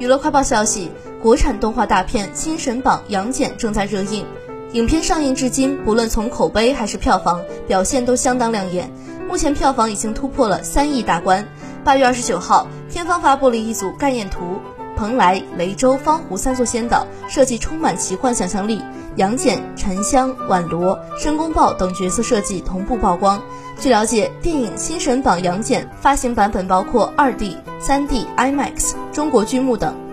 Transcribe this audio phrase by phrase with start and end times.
[0.00, 0.90] 娱乐快报消息：
[1.22, 4.24] 国产动画大片《新神榜》杨戬正在热映。
[4.72, 8.90] 影片上映至今，不论从口碑还是票房表现都相当亮眼。
[9.28, 11.46] 目前票房已经突破了三亿大关。
[11.84, 14.58] 八月二十九号，片方发布了一组概念图，
[14.96, 18.80] 蓬莱、雷州、方湖三座仙岛设计充满奇幻想象力。
[19.16, 23.38] 杨戬、沉香、婉罗、申公豹等角色设计同步曝光。
[23.78, 30.09] 据了解，电影《新神榜》杨戬发行版本包括二 D、3D、IMAX、中国剧目等。